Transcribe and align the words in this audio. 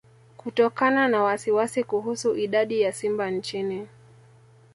Kutokana 0.37 1.07
na 1.07 1.23
wasiwasi 1.23 1.83
kuhusu 1.83 2.35
idadi 2.35 2.81
ya 2.81 2.91
simba 2.91 3.31
nchini 3.31 3.87